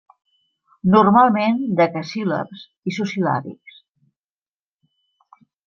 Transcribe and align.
Normalment 0.95 1.59
decasíl·labs 1.81 2.65
isosil·làbics. 2.95 3.79